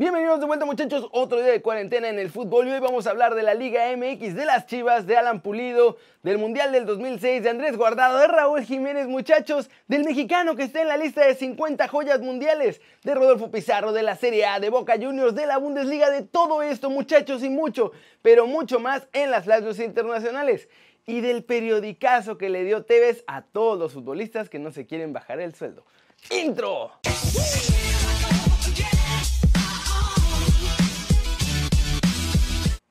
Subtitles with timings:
[0.00, 3.10] Bienvenidos de vuelta muchachos, otro día de cuarentena en el fútbol y hoy vamos a
[3.10, 7.42] hablar de la Liga MX, de las Chivas, de Alan Pulido, del Mundial del 2006,
[7.42, 11.34] de Andrés Guardado, de Raúl Jiménez muchachos, del mexicano que está en la lista de
[11.34, 15.58] 50 joyas mundiales, de Rodolfo Pizarro, de la Serie A, de Boca Juniors, de la
[15.58, 17.92] Bundesliga, de todo esto muchachos y mucho,
[18.22, 20.70] pero mucho más en las flashes internacionales
[21.04, 25.12] y del periodicazo que le dio Tevez a todos los futbolistas que no se quieren
[25.12, 25.84] bajar el sueldo.
[26.30, 26.92] ¡Intro!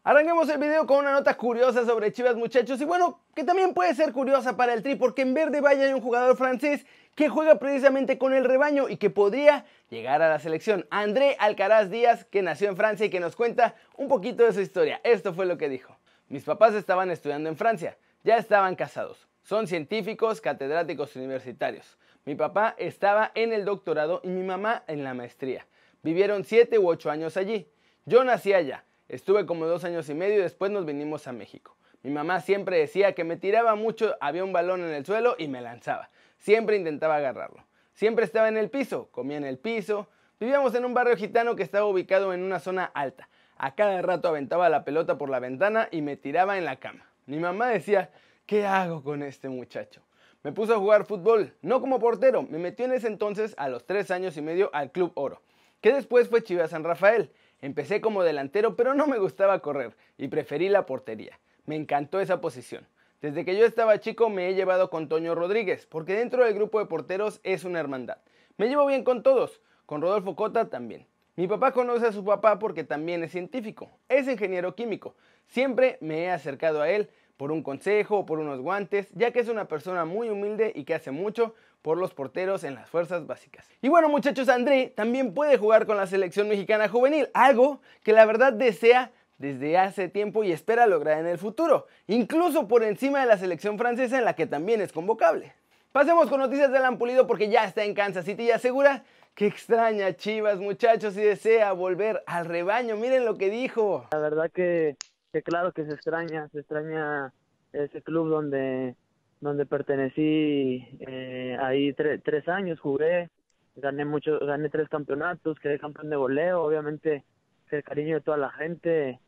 [0.01, 3.93] Arranquemos el video con una nota curiosa sobre Chivas muchachos y bueno, que también puede
[3.93, 6.85] ser curiosa para el Tri porque en Verde Valle hay un jugador francés
[7.15, 10.87] que juega precisamente con el rebaño y que podría llegar a la selección.
[10.89, 14.61] André Alcaraz Díaz, que nació en Francia y que nos cuenta un poquito de su
[14.61, 15.01] historia.
[15.03, 15.97] Esto fue lo que dijo.
[16.29, 19.27] Mis papás estaban estudiando en Francia, ya estaban casados.
[19.43, 21.97] Son científicos, catedráticos universitarios.
[22.23, 25.67] Mi papá estaba en el doctorado y mi mamá en la maestría.
[26.03, 27.69] Vivieron 7 u 8 años allí.
[28.05, 31.75] Yo nací allá Estuve como dos años y medio y después nos vinimos a México.
[32.03, 35.47] Mi mamá siempre decía que me tiraba mucho, había un balón en el suelo y
[35.47, 36.11] me lanzaba.
[36.37, 37.65] Siempre intentaba agarrarlo.
[37.95, 40.07] Siempre estaba en el piso, comía en el piso.
[40.39, 43.27] Vivíamos en un barrio gitano que estaba ubicado en una zona alta.
[43.57, 47.05] A cada rato aventaba la pelota por la ventana y me tiraba en la cama.
[47.25, 48.11] Mi mamá decía,
[48.45, 50.01] ¿qué hago con este muchacho?
[50.43, 53.85] Me puso a jugar fútbol, no como portero, me metió en ese entonces a los
[53.85, 55.41] tres años y medio al Club Oro,
[55.81, 57.31] que después fue Chivas San Rafael.
[57.61, 61.39] Empecé como delantero, pero no me gustaba correr y preferí la portería.
[61.65, 62.87] Me encantó esa posición.
[63.21, 66.79] Desde que yo estaba chico me he llevado con Toño Rodríguez, porque dentro del grupo
[66.79, 68.17] de porteros es una hermandad.
[68.57, 71.05] Me llevo bien con todos, con Rodolfo Cota también.
[71.35, 75.15] Mi papá conoce a su papá porque también es científico, es ingeniero químico.
[75.47, 79.39] Siempre me he acercado a él por un consejo o por unos guantes, ya que
[79.39, 83.25] es una persona muy humilde y que hace mucho por los porteros en las fuerzas
[83.25, 83.67] básicas.
[83.81, 88.25] Y bueno muchachos, André también puede jugar con la selección mexicana juvenil, algo que la
[88.25, 93.25] verdad desea desde hace tiempo y espera lograr en el futuro, incluso por encima de
[93.25, 95.53] la selección francesa en la que también es convocable.
[95.91, 99.03] Pasemos con noticias de Alan Pulido porque ya está en Kansas City y asegura
[99.33, 102.95] que extraña Chivas muchachos y desea volver al rebaño.
[102.95, 104.05] Miren lo que dijo.
[104.11, 104.97] La verdad que,
[105.31, 107.33] que claro que se extraña, se extraña
[107.73, 108.95] ese club donde
[109.41, 113.29] donde pertenecí eh, ahí tres años, jugué,
[113.75, 117.23] gané mucho, gané tres campeonatos, quedé campeón de voleo, obviamente
[117.71, 119.19] el cariño de toda la gente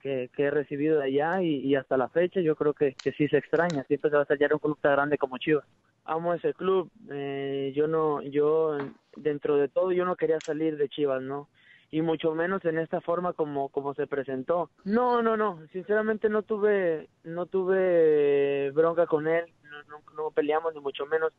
[0.00, 3.26] que, que he recibido de allá y, hasta la fecha yo creo que, que sí
[3.28, 5.64] se extraña, siempre se va a hallar un club tan grande como Chivas.
[6.04, 8.78] Amo ese club, eh, yo no, yo
[9.16, 11.48] dentro de todo yo no quería salir de Chivas, ¿no?
[11.90, 14.70] Y mucho menos en esta forma como como se presentó.
[14.84, 19.44] No, no, no, sinceramente no tuve no tuve bronca con él,
[19.88, 21.32] no, no, peleamos ni mucho menos.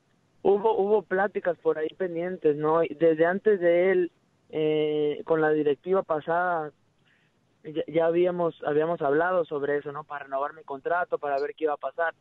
[0.43, 2.79] Hubo hubo pláticas por ahí pendientes, ¿no?
[2.79, 4.11] Desde antes de él
[4.49, 6.71] eh, con la directiva pasada
[7.63, 10.03] ya, ya, habíamos habíamos hablado sobre eso, ¿no?
[10.05, 12.13] Para renovar mi contrato, para ver qué iba a pasar.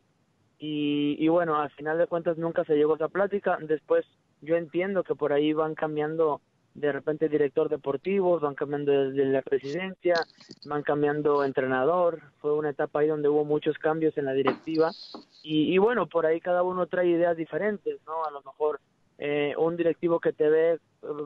[0.59, 3.57] Y, y bueno, al final de cuentas nunca se llegó a esa plática.
[3.61, 4.05] Después
[4.41, 6.41] yo entiendo que por ahí van cambiando
[6.77, 10.13] de repente director deportivo, van cambiando de la presidencia,
[10.65, 14.91] van cambiando entrenador, fue una etapa ahí donde hubo muchos cambios en la directiva
[15.43, 18.23] y, y bueno, por ahí cada uno trae ideas diferentes, ¿no?
[18.25, 18.79] A lo mejor
[19.17, 20.79] eh, un directivo que te ve,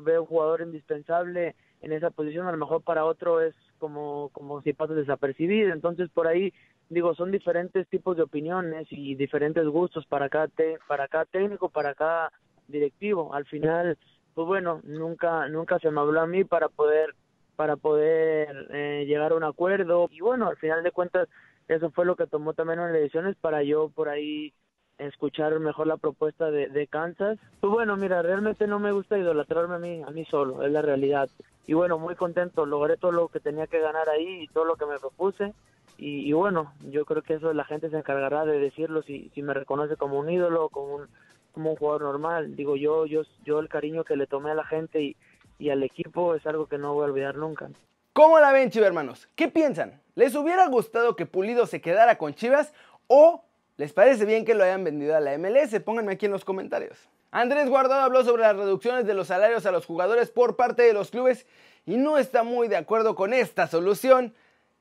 [0.03, 4.61] ve un jugador indispensable en esa posición, a lo mejor para otro es como, como
[4.61, 6.53] si pasas desapercibido, entonces por ahí
[6.87, 10.49] digo, son diferentes tipos de opiniones y diferentes gustos para cada,
[10.87, 12.31] para cada técnico, para cada
[12.67, 13.33] directivo.
[13.33, 13.97] Al final,
[14.33, 17.15] pues bueno, nunca, nunca se me habló a mí para poder,
[17.55, 20.07] para poder eh, llegar a un acuerdo.
[20.11, 21.27] Y bueno, al final de cuentas,
[21.67, 24.53] eso fue lo que tomó también las elecciones para yo por ahí
[24.97, 27.39] escuchar mejor la propuesta de, Kansas.
[27.59, 30.81] Pues bueno, mira, realmente no me gusta idolatrarme a mí, a mí solo, es la
[30.81, 31.29] realidad.
[31.65, 34.75] Y bueno, muy contento, logré todo lo que tenía que ganar ahí y todo lo
[34.75, 35.53] que me propuse.
[35.97, 39.53] Y, bueno, yo creo que eso la gente se encargará de decirlo si, si me
[39.53, 41.07] reconoce como un ídolo, como un,
[41.51, 42.55] como un jugador normal.
[42.55, 45.15] Digo, yo, yo, yo el cariño que le tomé a la gente
[45.59, 47.69] y, al equipo es algo que no voy a olvidar nunca.
[48.13, 49.27] ¿Cómo la ven, hermanos?
[49.35, 50.01] ¿Qué piensan?
[50.15, 52.73] ¿Les hubiera gustado que Pulido se quedara con Chivas
[53.07, 53.43] o
[53.77, 55.79] les parece bien que lo hayan vendido a la MLS?
[55.81, 56.97] Pónganme aquí en los comentarios.
[57.29, 60.93] Andrés Guardado habló sobre las reducciones de los salarios a los jugadores por parte de
[60.93, 61.45] los clubes
[61.85, 64.33] y no está muy de acuerdo con esta solución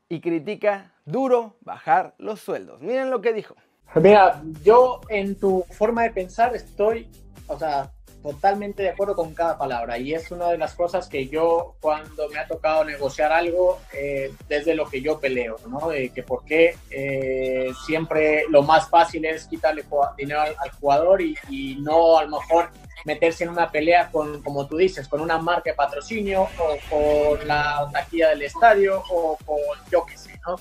[0.08, 2.80] y critica duro bajar los sueldos.
[2.80, 3.54] Miren lo que dijo.
[3.94, 7.08] Mira, yo en tu forma de pensar estoy,
[7.48, 7.90] o sea,
[8.22, 12.28] totalmente de acuerdo con cada palabra y es una de las cosas que yo cuando
[12.28, 15.88] me ha tocado negociar algo eh, desde lo que yo peleo, ¿no?
[15.88, 19.84] De que por qué eh, siempre lo más fácil es quitarle
[20.16, 22.70] dinero al, jugador y, y, no a lo mejor
[23.04, 27.48] meterse en una pelea con, como tú dices, con una marca de patrocinio o con
[27.48, 29.56] la taquilla del estadio o con
[29.90, 30.56] yo qué sé, ¿no?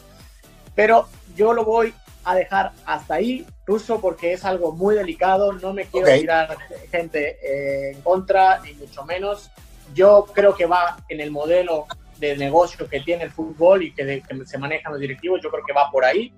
[0.73, 1.93] Pero yo lo voy
[2.23, 5.53] a dejar hasta ahí, Ruso, porque es algo muy delicado.
[5.53, 6.57] No me quiero tirar
[6.91, 9.51] gente eh, en contra, ni mucho menos.
[9.93, 11.87] Yo creo que va en el modelo
[12.17, 15.41] de negocio que tiene el fútbol y que, se manejan los directivos.
[15.41, 16.33] Yo creo que va por ahí.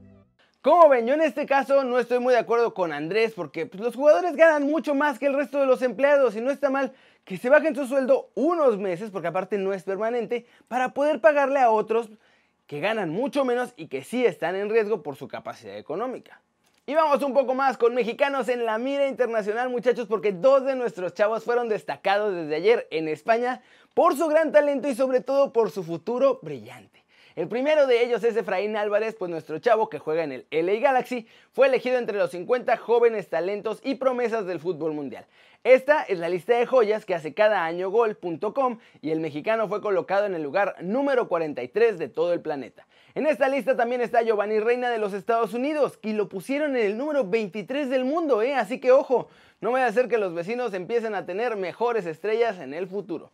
[0.61, 3.81] Como ven, yo en este caso no estoy muy de acuerdo con Andrés porque pues,
[3.81, 6.93] los jugadores ganan mucho más que el resto de los empleados y no está mal
[7.25, 11.59] que se bajen su sueldo unos meses, porque aparte no es permanente, para poder pagarle
[11.59, 12.09] a otros
[12.71, 16.39] que ganan mucho menos y que sí están en riesgo por su capacidad económica.
[16.85, 20.77] Y vamos un poco más con mexicanos en la mira internacional, muchachos, porque dos de
[20.77, 23.61] nuestros chavos fueron destacados desde ayer en España
[23.93, 27.00] por su gran talento y sobre todo por su futuro brillante.
[27.35, 30.81] El primero de ellos es Efraín Álvarez, pues nuestro chavo que juega en el LA
[30.81, 35.25] Galaxy fue elegido entre los 50 jóvenes talentos y promesas del fútbol mundial.
[35.63, 39.79] Esta es la lista de joyas que hace cada año gol.com y el mexicano fue
[39.79, 42.85] colocado en el lugar número 43 de todo el planeta.
[43.13, 46.85] En esta lista también está Giovanni Reina de los Estados Unidos y lo pusieron en
[46.85, 48.55] el número 23 del mundo, ¿eh?
[48.55, 49.29] así que ojo,
[49.61, 53.31] no vaya a ser que los vecinos empiecen a tener mejores estrellas en el futuro.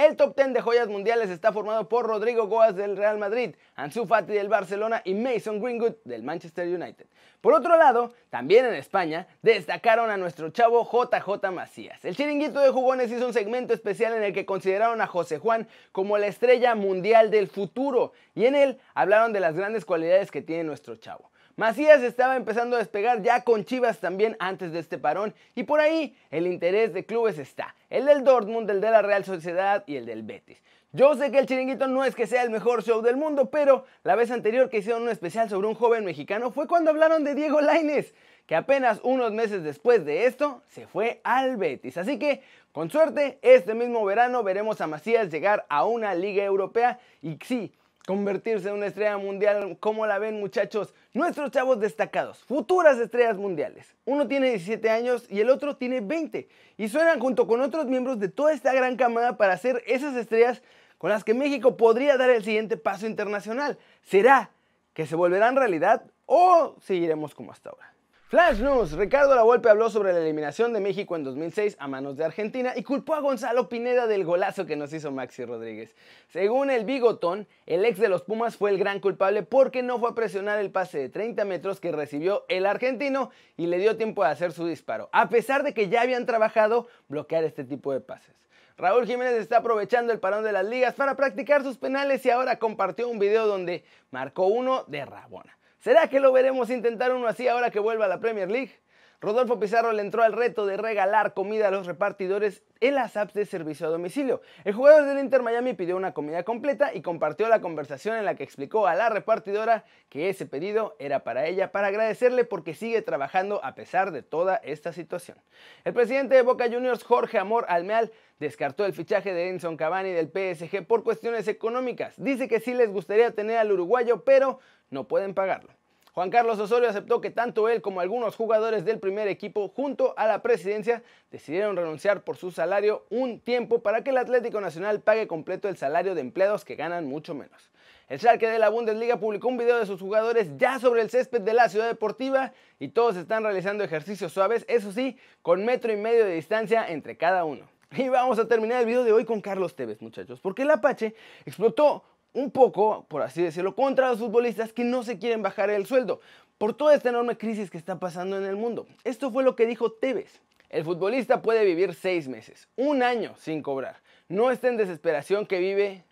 [0.00, 4.06] El top 10 de joyas mundiales está formado por Rodrigo Goas del Real Madrid, Ansu
[4.06, 7.04] Fati del Barcelona y Mason Greenwood del Manchester United.
[7.42, 12.02] Por otro lado, también en España, destacaron a nuestro chavo JJ Macías.
[12.02, 15.68] El chiringuito de jugones hizo un segmento especial en el que consideraron a José Juan
[15.92, 20.40] como la estrella mundial del futuro y en él hablaron de las grandes cualidades que
[20.40, 21.29] tiene nuestro chavo.
[21.56, 25.80] Macías estaba empezando a despegar ya con Chivas también antes de este parón y por
[25.80, 29.96] ahí el interés de clubes está, el del Dortmund, el de la Real Sociedad y
[29.96, 30.62] el del Betis.
[30.92, 33.84] Yo sé que el chiringuito no es que sea el mejor show del mundo, pero
[34.02, 37.36] la vez anterior que hicieron un especial sobre un joven mexicano fue cuando hablaron de
[37.36, 38.12] Diego Laines,
[38.46, 41.96] que apenas unos meses después de esto se fue al Betis.
[41.96, 42.42] Así que,
[42.72, 47.72] con suerte, este mismo verano veremos a Macías llegar a una liga europea y sí,
[48.06, 49.76] convertirse en una estrella mundial.
[49.80, 50.94] ¿Cómo la ven muchachos?
[51.12, 53.94] Nuestros chavos destacados, futuras estrellas mundiales.
[54.04, 56.48] Uno tiene 17 años y el otro tiene 20.
[56.76, 60.62] Y suenan junto con otros miembros de toda esta gran camada para ser esas estrellas
[60.98, 63.78] con las que México podría dar el siguiente paso internacional.
[64.02, 64.50] ¿Será
[64.92, 67.94] que se volverán realidad o seguiremos como hasta ahora?
[68.30, 72.24] Flash News, Ricardo Lavolpe habló sobre la eliminación de México en 2006 a manos de
[72.24, 75.96] Argentina y culpó a Gonzalo Pineda del golazo que nos hizo Maxi Rodríguez.
[76.28, 80.10] Según el bigotón, el ex de los Pumas fue el gran culpable porque no fue
[80.10, 84.22] a presionar el pase de 30 metros que recibió el argentino y le dio tiempo
[84.22, 87.98] de hacer su disparo, a pesar de que ya habían trabajado bloquear este tipo de
[87.98, 88.36] pases.
[88.78, 92.60] Raúl Jiménez está aprovechando el parón de las ligas para practicar sus penales y ahora
[92.60, 95.56] compartió un video donde marcó uno de Rabona.
[95.80, 98.78] ¿Será que lo veremos intentar uno así ahora que vuelva a la Premier League?
[99.22, 103.32] Rodolfo Pizarro le entró al reto de regalar comida a los repartidores en las apps
[103.32, 104.42] de servicio a domicilio.
[104.64, 108.34] El jugador del Inter Miami pidió una comida completa y compartió la conversación en la
[108.34, 113.00] que explicó a la repartidora que ese pedido era para ella para agradecerle porque sigue
[113.00, 115.38] trabajando a pesar de toda esta situación.
[115.84, 120.28] El presidente de Boca Juniors, Jorge Amor Almeal, descartó el fichaje de Enson Cavani del
[120.28, 122.14] PSG por cuestiones económicas.
[122.16, 124.58] Dice que sí les gustaría tener al uruguayo, pero
[124.88, 125.70] no pueden pagarlo.
[126.12, 130.26] Juan Carlos Osorio aceptó que tanto él como algunos jugadores del primer equipo junto a
[130.26, 135.28] la presidencia decidieron renunciar por su salario un tiempo para que el Atlético Nacional pague
[135.28, 137.70] completo el salario de empleados que ganan mucho menos.
[138.08, 141.42] El Schalke de la Bundesliga publicó un video de sus jugadores ya sobre el césped
[141.42, 145.96] de la ciudad deportiva y todos están realizando ejercicios suaves, eso sí, con metro y
[145.96, 147.68] medio de distancia entre cada uno.
[147.92, 151.14] Y vamos a terminar el video de hoy con Carlos Tevez, muchachos, porque el Apache
[151.44, 155.86] explotó un poco, por así decirlo, contra los futbolistas que no se quieren bajar el
[155.86, 156.20] sueldo
[156.56, 158.86] por toda esta enorme crisis que está pasando en el mundo.
[159.02, 160.40] Esto fue lo que dijo Tevez.
[160.68, 163.96] El futbolista puede vivir seis meses, un año sin cobrar.
[164.28, 166.04] No está en desesperación que vive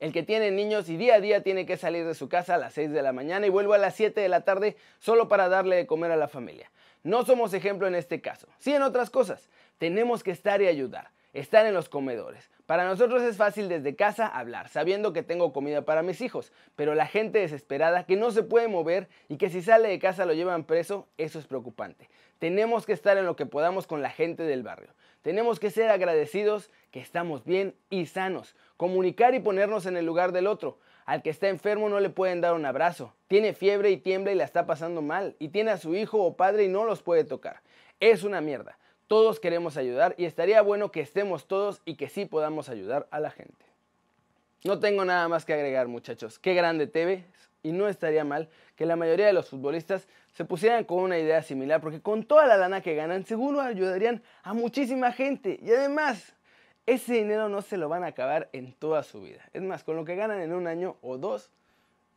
[0.00, 2.58] el que tiene niños y día a día tiene que salir de su casa a
[2.58, 5.48] las 6 de la mañana y vuelve a las 7 de la tarde solo para
[5.48, 6.72] darle de comer a la familia.
[7.04, 9.48] No somos ejemplo en este caso, sí en otras cosas.
[9.82, 14.28] Tenemos que estar y ayudar, estar en los comedores, para nosotros es fácil desde casa
[14.28, 18.44] hablar, sabiendo que tengo comida para mis hijos, pero la gente desesperada que no se
[18.44, 22.08] puede mover y que si sale de casa lo llevan preso, eso es preocupante.
[22.38, 24.94] Tenemos que estar en lo que podamos con la gente del barrio.
[25.22, 30.30] Tenemos que ser agradecidos que estamos bien y sanos, comunicar y ponernos en el lugar
[30.30, 30.78] del otro.
[31.06, 33.16] Al que está enfermo no le pueden dar un abrazo.
[33.26, 35.34] Tiene fiebre y tiembla y la está pasando mal.
[35.40, 37.62] Y tiene a su hijo o padre y no los puede tocar.
[37.98, 38.78] Es una mierda.
[39.06, 43.20] Todos queremos ayudar y estaría bueno que estemos todos y que sí podamos ayudar a
[43.20, 43.64] la gente.
[44.64, 46.38] No tengo nada más que agregar muchachos.
[46.38, 47.24] Qué grande TV
[47.62, 51.42] y no estaría mal que la mayoría de los futbolistas se pusieran con una idea
[51.42, 56.34] similar porque con toda la lana que ganan seguro ayudarían a muchísima gente y además
[56.86, 59.48] ese dinero no se lo van a acabar en toda su vida.
[59.52, 61.52] Es más, con lo que ganan en un año o dos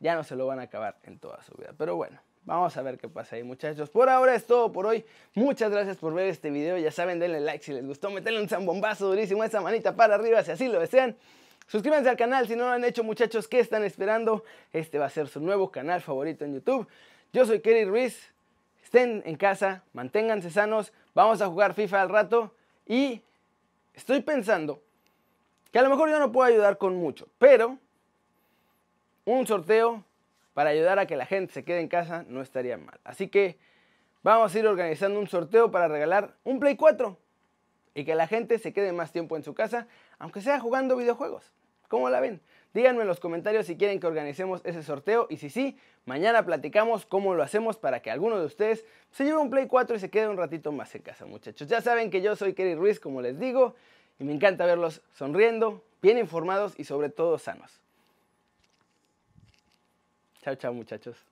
[0.00, 1.72] ya no se lo van a acabar en toda su vida.
[1.76, 3.90] Pero bueno, Vamos a ver qué pasa ahí muchachos.
[3.90, 5.04] Por ahora es todo por hoy.
[5.34, 6.78] Muchas gracias por ver este video.
[6.78, 8.08] Ya saben, denle like si les gustó.
[8.08, 11.16] Meterle un zambombazo durísimo, esa manita para arriba si así lo desean.
[11.66, 13.48] Suscríbanse al canal si no lo han hecho muchachos.
[13.48, 14.44] ¿Qué están esperando?
[14.72, 16.86] Este va a ser su nuevo canal favorito en YouTube.
[17.32, 18.32] Yo soy Kerry Ruiz.
[18.84, 20.92] Estén en casa, manténganse sanos.
[21.14, 22.54] Vamos a jugar FIFA al rato.
[22.86, 23.22] Y
[23.92, 24.80] estoy pensando
[25.72, 27.26] que a lo mejor yo no puedo ayudar con mucho.
[27.38, 27.76] Pero
[29.24, 30.04] un sorteo
[30.56, 32.98] para ayudar a que la gente se quede en casa no estaría mal.
[33.04, 33.58] Así que
[34.22, 37.14] vamos a ir organizando un sorteo para regalar un Play 4
[37.94, 39.86] y que la gente se quede más tiempo en su casa,
[40.18, 41.52] aunque sea jugando videojuegos.
[41.88, 42.40] ¿Cómo la ven?
[42.72, 47.04] Díganme en los comentarios si quieren que organicemos ese sorteo y si sí, mañana platicamos
[47.04, 50.08] cómo lo hacemos para que alguno de ustedes se lleve un Play 4 y se
[50.08, 51.68] quede un ratito más en casa, muchachos.
[51.68, 53.74] Ya saben que yo soy Kerry Ruiz, como les digo,
[54.18, 57.82] y me encanta verlos sonriendo, bien informados y sobre todo sanos.
[60.46, 61.26] Chao, chao muchachos.